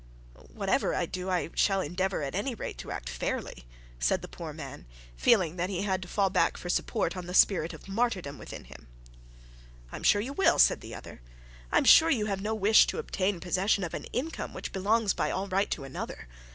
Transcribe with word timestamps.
'Whatever 0.51 0.95
I 0.95 1.05
do, 1.05 1.29
I 1.29 1.51
shall 1.53 1.79
endeavour 1.79 2.23
at 2.23 2.33
any 2.33 2.55
rate 2.55 2.79
to 2.79 2.89
act 2.89 3.07
fairly,' 3.07 3.65
said 3.99 4.23
the 4.23 4.27
poor 4.27 4.51
man, 4.51 4.87
feeling 5.15 5.57
that 5.57 5.69
he 5.69 5.83
had 5.83 6.01
to 6.01 6.07
fall 6.07 6.31
back 6.31 6.57
for 6.57 6.69
support 6.69 7.15
on 7.15 7.27
the 7.27 7.35
spirit 7.35 7.71
of 7.71 7.87
martyrdom 7.87 8.39
within 8.39 8.63
him. 8.63 8.87
'I 9.91 9.95
am 9.97 10.03
sure 10.03 10.19
you 10.21 10.33
will,' 10.33 10.57
said 10.57 10.81
the 10.81 10.95
other. 10.95 11.21
'I 11.71 11.77
am 11.77 11.85
sure 11.85 12.09
you 12.09 12.25
have 12.25 12.41
no 12.41 12.55
wish 12.55 12.87
to 12.87 12.97
obtain 12.97 13.39
possession 13.39 13.83
of 13.83 13.93
an 13.93 14.05
income 14.05 14.55
which 14.55 14.71
belongs 14.71 15.13
by 15.13 15.29
all 15.29 15.47
rights 15.47 15.75
to 15.75 15.83
another. 15.83 16.27